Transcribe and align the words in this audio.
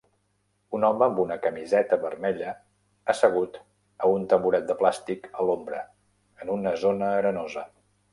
Un 0.75 0.85
home 0.87 1.03
amb 1.07 1.19
una 1.23 1.35
camiseta 1.41 1.99
vermella 2.05 2.53
assegut 3.13 3.59
a 3.59 4.09
un 4.15 4.25
tamboret 4.31 4.65
de 4.71 4.77
plàstic 4.81 5.29
a 5.31 5.45
l'ombra 5.51 5.83
en 6.45 6.51
una 6.55 6.73
zona 6.87 7.11
arenosa. 7.19 7.65